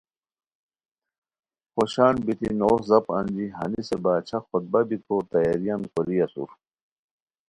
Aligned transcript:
خوشان 1.73 2.15
بیتی 2.25 2.49
نوغ 2.59 2.79
زاپ 2.89 3.05
انجی 3.17 3.45
ہنیسے 3.57 3.97
باچھا 4.03 4.37
خطبہ 4.47 4.81
بیکو 4.87 5.15
تیاریان 5.31 5.81
کوری 5.93 6.17
اسور 6.25 6.49